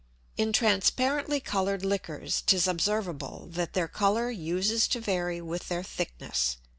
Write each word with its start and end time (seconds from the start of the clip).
In 0.35 0.51
transparently 0.51 1.39
colour'd 1.39 1.85
Liquors 1.85 2.41
'tis 2.43 2.67
observable, 2.67 3.45
that 3.51 3.73
their 3.73 3.87
Colour 3.87 4.31
uses 4.31 4.87
to 4.87 4.99
vary 4.99 5.39
with 5.41 5.67
their 5.69 5.83
thickness. 5.83 6.57